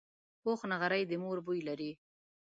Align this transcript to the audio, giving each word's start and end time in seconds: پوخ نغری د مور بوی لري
پوخ 0.41 0.59
نغری 0.71 1.03
د 1.07 1.11
مور 1.23 1.37
بوی 1.45 1.61
لري 1.67 1.91